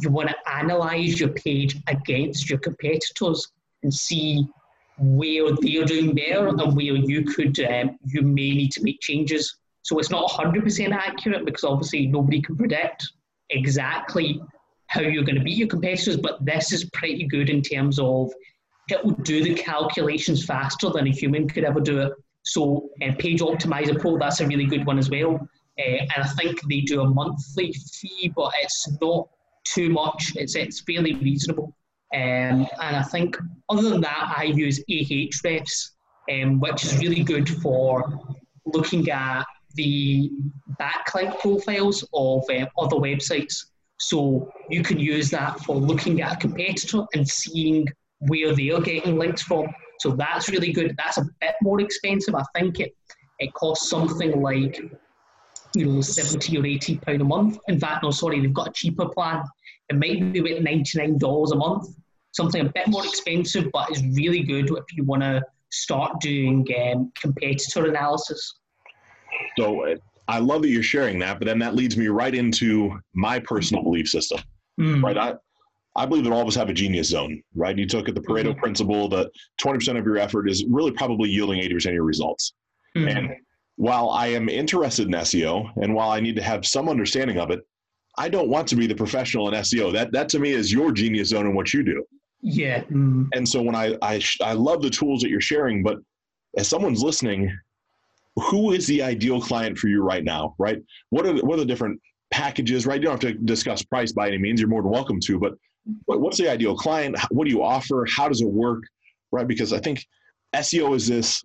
[0.00, 3.48] you want to analyze your page against your competitors
[3.82, 4.46] and see
[4.98, 9.56] where they're doing better and where you could um, you may need to make changes.
[9.82, 13.10] So it's not 100% accurate because obviously nobody can predict
[13.50, 14.40] exactly
[14.88, 18.30] how you're going to beat your competitors, but this is pretty good in terms of
[18.90, 22.12] it will do the calculations faster than a human could ever do it.
[22.42, 25.34] So uh, Page Optimizer Pro, that's a really good one as well.
[25.78, 29.28] Uh, and I think they do a monthly fee, but it's not
[29.64, 30.32] too much.
[30.34, 31.74] It's it's fairly reasonable.
[32.14, 33.36] Um, and I think
[33.68, 35.90] other than that, I use Ahrefs,
[36.32, 38.18] um, which is really good for
[38.64, 40.30] looking at the
[40.80, 43.66] backlink profiles of um, other websites.
[43.98, 47.86] So you can use that for looking at a competitor and seeing
[48.20, 49.66] where they're getting links from.
[50.00, 50.94] So that's really good.
[50.96, 52.34] That's a bit more expensive.
[52.34, 52.94] I think it,
[53.38, 54.80] it costs something like
[55.74, 57.58] you know, 70 or 80 pound a month.
[57.68, 59.44] In fact, no, sorry, they've got a cheaper plan.
[59.88, 61.88] It might be about $99 a month,
[62.32, 66.66] something a bit more expensive, but it's really good if you want to start doing
[66.82, 68.60] um, competitor analysis.
[69.58, 69.96] So uh,
[70.28, 73.82] I love that you're sharing that, but then that leads me right into my personal
[73.82, 74.40] belief system,
[74.78, 75.02] mm.
[75.02, 75.16] right?
[75.16, 75.34] I,
[75.96, 77.76] I believe that all of us have a genius zone, right?
[77.76, 78.60] You took at the Pareto mm-hmm.
[78.60, 82.52] principle that 20% of your effort is really probably yielding 80% of your results.
[82.96, 83.08] Mm-hmm.
[83.08, 83.30] And
[83.76, 87.50] while I am interested in SEO and while I need to have some understanding of
[87.50, 87.60] it,
[88.18, 89.92] I don't want to be the professional in SEO.
[89.92, 92.04] That that to me is your genius zone and what you do.
[92.42, 92.82] Yeah.
[92.84, 93.28] Mm.
[93.32, 95.98] And so when I I I love the tools that you're sharing, but
[96.56, 97.56] as someone's listening,
[98.38, 100.54] who is the ideal client for you right now?
[100.58, 100.78] Right?
[101.10, 102.86] What are the, what are the different packages?
[102.86, 103.00] Right?
[103.00, 104.60] You don't have to discuss price by any means.
[104.60, 105.38] You're more than welcome to.
[105.38, 105.54] But
[106.20, 107.16] what's the ideal client?
[107.30, 108.06] What do you offer?
[108.10, 108.82] How does it work?
[109.32, 109.46] Right?
[109.46, 110.04] Because I think
[110.54, 111.42] SEO is this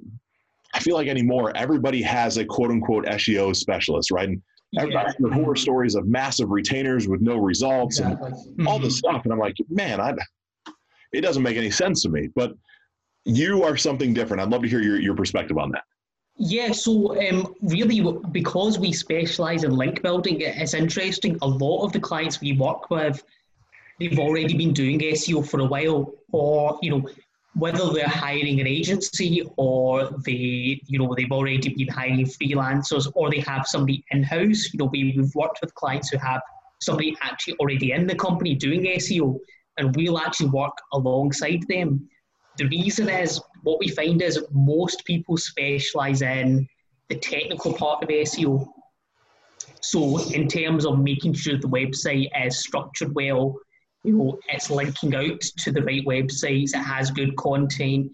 [0.73, 4.27] I feel like anymore, everybody has a quote unquote SEO specialist, right?
[4.27, 4.41] And
[4.77, 5.29] everybody yeah.
[5.29, 8.31] the horror stories of massive retainers with no results exactly.
[8.31, 8.67] and mm-hmm.
[8.67, 9.21] all this stuff.
[9.23, 10.13] And I'm like, man, I,
[11.11, 12.29] it doesn't make any sense to me.
[12.35, 12.53] But
[13.25, 14.41] you are something different.
[14.41, 15.83] I'd love to hear your, your perspective on that.
[16.37, 21.37] Yeah, so um, really, because we specialize in link building, it's interesting.
[21.41, 23.23] A lot of the clients we work with,
[23.99, 27.07] they've already been doing SEO for a while, or you know,
[27.55, 33.29] whether they're hiring an agency or they, you know, they've already been hiring freelancers or
[33.29, 34.73] they have somebody in-house.
[34.73, 36.41] You know, we, we've worked with clients who have
[36.81, 39.37] somebody actually already in the company doing SEO
[39.77, 42.09] and we'll actually work alongside them.
[42.57, 46.67] The reason is what we find is most people specialize in
[47.09, 48.67] the technical part of SEO.
[49.81, 53.55] So in terms of making sure the website is structured well,
[54.03, 58.11] you know, it's linking out to the right websites, it has good content.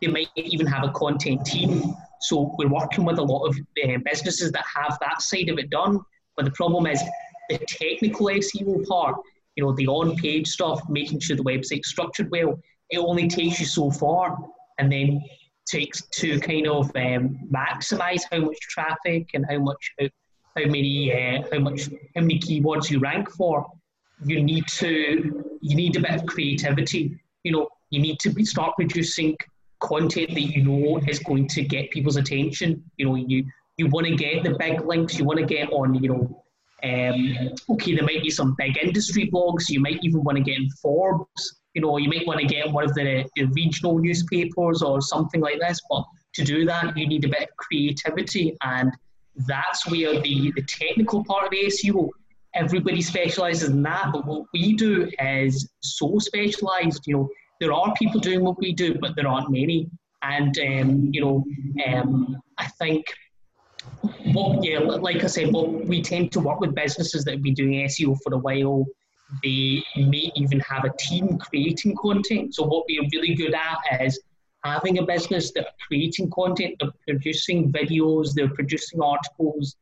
[0.00, 1.94] They might even have a content team.
[2.20, 5.70] So we're working with a lot of uh, businesses that have that side of it
[5.70, 6.00] done.
[6.36, 7.02] But the problem is
[7.48, 9.16] the technical SEO part,
[9.56, 12.58] you know, the on-page stuff, making sure the website's structured well,
[12.92, 14.38] it only takes you so far.
[14.78, 15.22] And then
[15.66, 20.06] takes to kind of um, maximize how much traffic and how much how,
[20.56, 23.66] how many uh, how much how many keywords you rank for
[24.24, 27.18] you need to you need a bit of creativity.
[27.44, 29.36] You know, you need to be, start producing
[29.80, 32.82] content that you know is going to get people's attention.
[32.96, 33.44] You know, you
[33.76, 35.18] you want to get the big links.
[35.18, 35.94] You want to get on.
[36.02, 36.44] You know,
[36.84, 39.68] um, okay, there might be some big industry blogs.
[39.68, 41.60] You might even want to get in Forbes.
[41.74, 45.58] You know, you might want to get one of the, regional newspapers or something like
[45.58, 45.80] this.
[45.88, 46.04] But
[46.34, 48.92] to do that, you need a bit of creativity, and
[49.46, 52.10] that's where the the technical part of SEO
[52.54, 57.02] everybody specializes in that, but what we do is so specialized.
[57.06, 57.28] You know,
[57.60, 59.88] there are people doing what we do, but there aren't many.
[60.22, 61.44] And um, you know,
[61.86, 63.06] um, I think
[64.32, 67.54] what yeah, like I said, what we tend to work with businesses that have been
[67.54, 68.86] doing SEO for a while.
[69.42, 72.54] They may even have a team creating content.
[72.54, 74.20] So what we're really good at is
[74.64, 79.76] having a business that are creating content, they're producing videos, they're producing articles,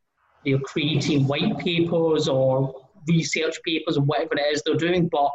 [0.45, 5.31] they're creating white papers or research papers or whatever it is they're doing, but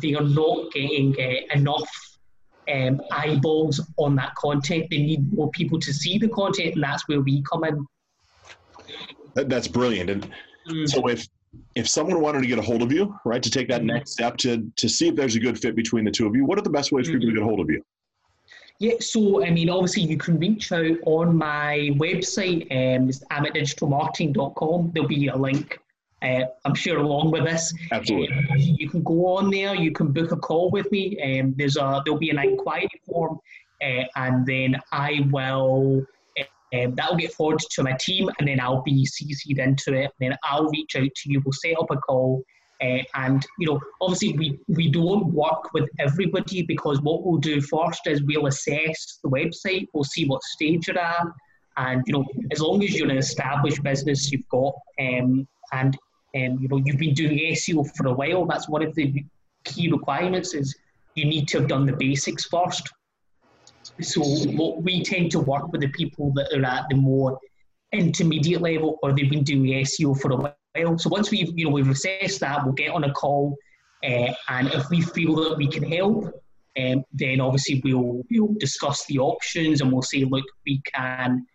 [0.00, 1.88] they are not getting uh, enough
[2.72, 4.86] um, eyeballs on that content.
[4.90, 7.86] They need more people to see the content, and that's where we come in.
[9.34, 10.10] That's brilliant.
[10.10, 10.34] And
[10.68, 10.88] mm.
[10.88, 11.26] so if
[11.74, 13.86] if someone wanted to get a hold of you, right, to take that mm.
[13.86, 16.44] next step to to see if there's a good fit between the two of you,
[16.44, 17.82] what are the best ways for people to get a hold of you?
[18.78, 24.90] Yeah, so I mean, obviously, you can reach out on my website, um, it's amitdigitalmarketing.com.
[24.92, 25.78] There'll be a link,
[26.20, 27.72] uh, I'm sure, along with this.
[27.90, 28.36] Absolutely.
[28.36, 29.74] Um, you can go on there.
[29.74, 31.40] You can book a call with me.
[31.40, 33.38] Um, there's a there'll be an inquiry form,
[33.82, 36.04] uh, and then I will.
[36.74, 40.10] Um, that'll get forwarded to my team, and then I'll be CC'd into it.
[40.20, 41.40] And then I'll reach out to you.
[41.44, 42.42] We'll set up a call,
[42.82, 47.60] uh, and you know, obviously, we we don't work with everybody because what we'll do
[47.60, 49.86] first is we'll assess the website.
[49.92, 51.26] We'll see what stage you're at,
[51.76, 55.96] and you know, as long as you're an established business, you've got um, and
[56.34, 58.44] um, you know, you've been doing SEO for a while.
[58.44, 59.24] That's one of the
[59.64, 60.76] key requirements is
[61.14, 62.90] you need to have done the basics first.
[64.00, 67.38] So what we tend to work with the people that are at the more
[67.92, 70.98] intermediate level or they've been doing SEO for a while.
[70.98, 73.56] So once we've you know we've assessed that, we'll get on a call,
[74.04, 76.26] uh, and if we feel that we can help,
[76.78, 81.46] um, then obviously we'll we'll discuss the options and we'll say, look, we can,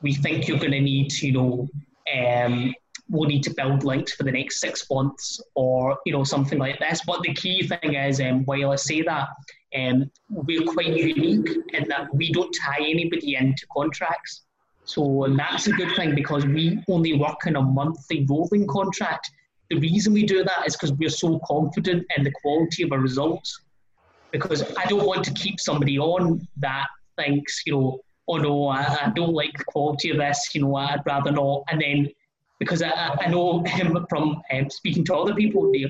[0.00, 1.68] we think you're going to need to, you know,
[2.16, 2.74] um,
[3.10, 6.78] we'll need to build links for the next six months or you know something like
[6.78, 7.02] this.
[7.06, 9.28] But the key thing is, um, while I say that,
[9.76, 14.42] um, we're quite unique in that we don't tie anybody into contracts.
[14.84, 19.30] So that's a good thing because we only work in a monthly rolling contract.
[19.68, 22.98] The reason we do that is because we're so confident in the quality of our
[22.98, 23.60] results.
[24.32, 29.06] Because I don't want to keep somebody on that thinks, you know, oh no, I,
[29.06, 31.64] I don't like the quality of this, you know, I'd rather not.
[31.70, 32.08] And then
[32.58, 33.64] because I, I know
[34.08, 35.88] from um, speaking to other people, they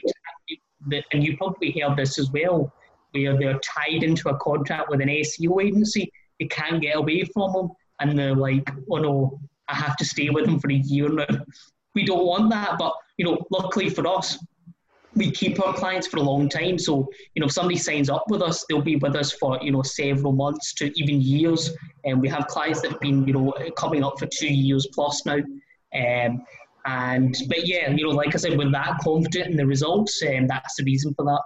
[1.12, 2.72] and you probably heard this as well,
[3.12, 7.52] where they're tied into a contract with an SEO agency, they can't get away from
[7.52, 7.70] them
[8.00, 11.26] and they're like, oh no, I have to stay with them for a year now.
[11.94, 14.38] We don't want that, but you know, luckily for us,
[15.14, 16.78] we keep our clients for a long time.
[16.78, 19.72] So, you know, if somebody signs up with us, they'll be with us for, you
[19.72, 21.70] know, several months to even years.
[22.04, 25.26] And we have clients that have been, you know, coming up for two years plus
[25.26, 25.38] now.
[25.92, 26.44] Um,
[26.86, 30.42] and, but yeah, you know, like I said, we're that confident in the results, and
[30.42, 31.42] um, that's the reason for that.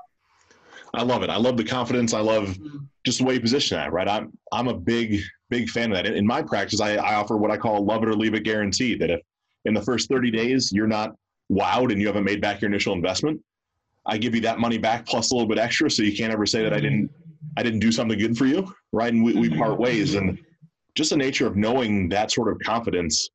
[0.94, 1.30] I love it.
[1.30, 2.12] I love the confidence.
[2.14, 2.78] I love mm-hmm.
[3.04, 4.08] just the way you position that, right?
[4.08, 6.06] I'm, I'm a big big fan of that.
[6.06, 8.44] In my practice, I, I offer what I call a love it or leave it
[8.44, 9.20] guarantee that if
[9.66, 11.14] in the first 30 days you're not
[11.52, 13.40] wowed and you haven't made back your initial investment,
[14.06, 16.46] I give you that money back plus a little bit extra so you can't ever
[16.46, 17.10] say that I didn't
[17.56, 19.12] I didn't do something good for you, right?
[19.12, 20.14] And we, we part ways.
[20.14, 20.38] And
[20.94, 23.30] just the nature of knowing that sort of confidence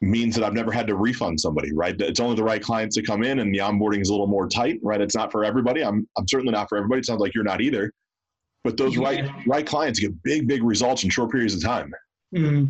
[0.00, 1.98] means that I've never had to refund somebody, right?
[2.00, 4.48] It's only the right clients that come in and the onboarding is a little more
[4.48, 5.00] tight, right?
[5.00, 5.82] It's not for everybody.
[5.82, 7.00] I'm, I'm certainly not for everybody.
[7.00, 7.92] It sounds like you're not either
[8.66, 11.92] but those right right clients get big big results in short periods of time
[12.34, 12.68] mm.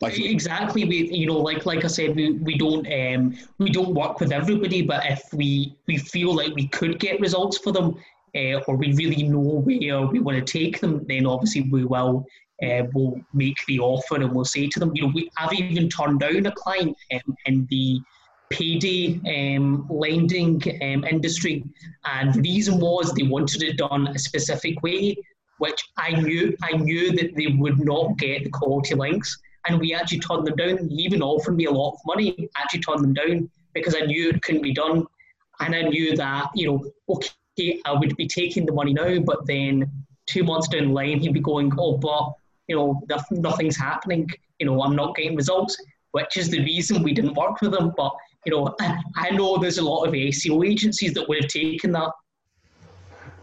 [0.00, 3.92] like exactly we you know like like i said we, we don't um we don't
[3.94, 7.96] work with everybody but if we we feel like we could get results for them
[8.36, 12.24] uh, or we really know where we want to take them then obviously we will
[12.62, 15.88] uh, we'll make the offer and we'll say to them you know we, i've even
[15.88, 18.00] turned down a client um, in the
[18.54, 19.20] payday
[19.56, 21.64] um, lending um, industry.
[22.04, 25.16] And the reason was they wanted it done a specific way,
[25.58, 29.38] which I knew I knew that they would not get the quality links.
[29.66, 30.88] And we actually turned them down.
[30.88, 34.28] He even offered me a lot of money, actually turned them down because I knew
[34.28, 35.06] it couldn't be done.
[35.60, 39.46] And I knew that, you know, okay, I would be taking the money now, but
[39.46, 39.90] then
[40.26, 42.34] two months down the line, he'd be going, oh, but,
[42.68, 44.28] you know, nothing's happening.
[44.58, 45.76] You know, I'm not getting results,
[46.12, 47.92] which is the reason we didn't work with them.
[47.96, 48.12] But
[48.46, 48.74] you know,
[49.16, 52.10] I, know there's a lot of SEO agencies that would have taken that.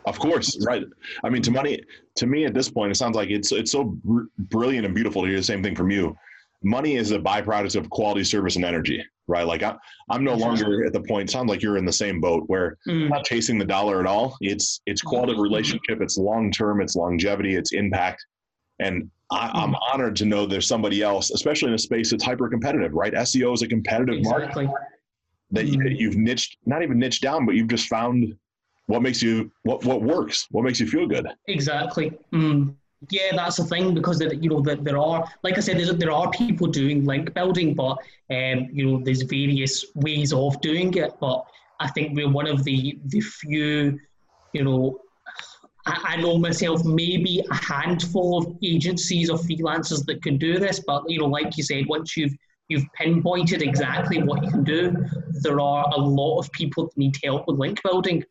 [0.05, 0.84] Of course, right.
[1.24, 1.82] I mean, to money,
[2.15, 5.22] to me at this point, it sounds like it's it's so br- brilliant and beautiful
[5.22, 6.15] to hear the same thing from you.
[6.63, 9.45] Money is a byproduct of quality, service, and energy, right?
[9.45, 9.76] Like I,
[10.09, 11.30] I'm no longer at the point.
[11.30, 13.09] Sounds like you're in the same boat where mm.
[13.09, 14.38] not chasing the dollar at all.
[14.41, 16.01] It's it's quality of relationship.
[16.01, 16.82] It's long term.
[16.82, 17.55] It's longevity.
[17.55, 18.26] It's impact.
[18.82, 19.79] And I, am mm.
[19.91, 23.13] honored to know there's somebody else, especially in a space that's hyper competitive, right?
[23.13, 24.65] SEO is a competitive exactly.
[24.65, 24.88] market
[25.51, 25.88] that mm-hmm.
[25.88, 28.36] you, have niched, not even niched down, but you've just found
[28.88, 31.27] what makes you what what works, what makes you feel good.
[31.47, 32.11] Exactly.
[32.34, 32.75] Mm.
[33.09, 36.29] Yeah, that's the thing because you know that there are, like I said, there are
[36.32, 37.97] people doing link building, but
[38.29, 41.13] um, you know there's various ways of doing it.
[41.19, 41.45] But
[41.79, 43.99] I think we're one of the the few,
[44.53, 44.99] you know,
[45.86, 50.79] I, know myself maybe a handful of agencies or freelancers that can do this.
[50.86, 52.34] But you know, like you said, once you've
[52.67, 54.95] you've pinpointed exactly what you can do,
[55.41, 58.23] there are a lot of people that need help with link building.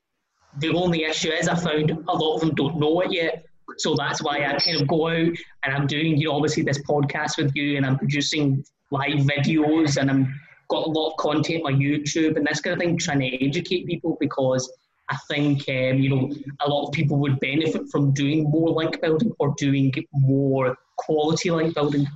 [0.59, 3.45] The only issue is I found a lot of them don't know it yet.
[3.79, 5.33] So that's why I kind of go out
[5.65, 9.97] and I'm doing, you know, obviously this podcast with you and I'm producing live videos
[9.97, 13.21] and I'm got a lot of content on YouTube and this kind of thing, trying
[13.21, 14.73] to educate people because
[15.11, 19.01] I think, um, you know, a lot of people would benefit from doing more link
[19.01, 22.07] building or doing more quality link building.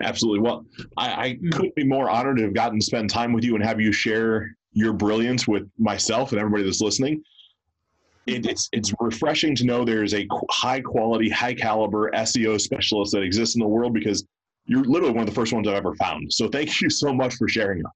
[0.00, 0.40] Absolutely.
[0.40, 3.54] Well, I, I couldn't be more honored to have gotten to spend time with you
[3.54, 7.22] and have you share your brilliance with myself and everybody that's listening
[8.26, 13.22] it, it's it's refreshing to know there's a high quality, high caliber SEO specialist that
[13.22, 14.24] exists in the world because
[14.66, 16.32] you're literally one of the first ones I've ever found.
[16.32, 17.90] So thank you so much for sharing that.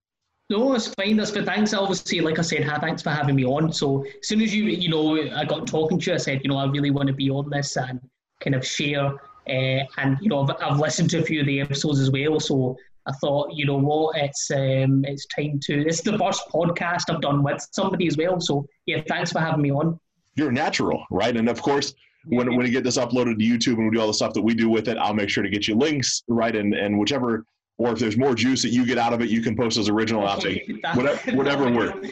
[0.48, 1.16] No, it's fine.
[1.16, 1.74] That's but thanks.
[1.74, 3.72] Obviously, like I said, thanks for having me on.
[3.72, 6.50] So as soon as you, you know, I got talking to you, I said, you
[6.50, 8.00] know, I really want to be on this and
[8.40, 9.12] kind of share.
[9.48, 12.38] Uh, and you know, I've, I've, listened to a few of the episodes as well.
[12.38, 12.76] So
[13.06, 15.86] I thought, you know what, it's um, it's time to.
[15.86, 18.40] It's the first podcast I've done with somebody as well.
[18.40, 19.98] So yeah, thanks for having me on
[20.36, 21.36] you're natural, right?
[21.36, 21.94] And of course,
[22.26, 24.42] when, when we get this uploaded to YouTube and we do all the stuff that
[24.42, 26.54] we do with it, I'll make sure to get you links, right?
[26.54, 27.44] And and whichever,
[27.78, 29.88] or if there's more juice that you get out of it, you can post as
[29.88, 30.26] original.
[30.26, 30.40] I'll
[30.94, 32.08] whatever, whatever works.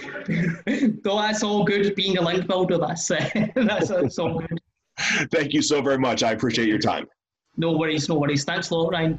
[1.03, 1.95] Though that's all good.
[1.95, 4.61] Being a link builder, that's uh, that's, that's all good.
[5.31, 6.23] Thank you so very much.
[6.23, 7.07] I appreciate your time.
[7.57, 8.45] No worries, no worries.
[8.45, 9.19] Thanks a lot, Ryan.